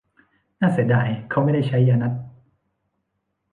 [0.59, 2.21] น่าเสียดายเขาไม่ได้ใช้ยานัตถ์